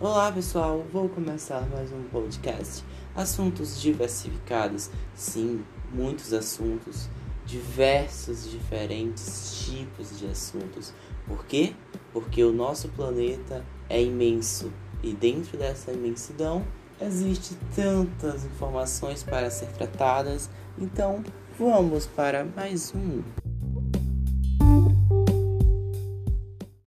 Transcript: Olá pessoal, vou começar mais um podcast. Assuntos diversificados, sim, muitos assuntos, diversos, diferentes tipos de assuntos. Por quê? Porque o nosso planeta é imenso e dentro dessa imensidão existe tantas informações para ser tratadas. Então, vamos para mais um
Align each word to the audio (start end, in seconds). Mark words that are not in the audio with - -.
Olá 0.00 0.32
pessoal, 0.32 0.82
vou 0.90 1.10
começar 1.10 1.60
mais 1.68 1.92
um 1.92 2.04
podcast. 2.04 2.82
Assuntos 3.14 3.78
diversificados, 3.78 4.88
sim, 5.14 5.62
muitos 5.92 6.32
assuntos, 6.32 7.10
diversos, 7.44 8.50
diferentes 8.50 9.62
tipos 9.66 10.18
de 10.18 10.24
assuntos. 10.24 10.94
Por 11.26 11.44
quê? 11.44 11.74
Porque 12.14 12.42
o 12.42 12.50
nosso 12.50 12.88
planeta 12.88 13.62
é 13.90 14.02
imenso 14.02 14.72
e 15.02 15.12
dentro 15.12 15.58
dessa 15.58 15.92
imensidão 15.92 16.64
existe 16.98 17.54
tantas 17.76 18.46
informações 18.46 19.22
para 19.22 19.50
ser 19.50 19.68
tratadas. 19.72 20.48
Então, 20.78 21.22
vamos 21.58 22.06
para 22.06 22.42
mais 22.42 22.94
um 22.94 23.22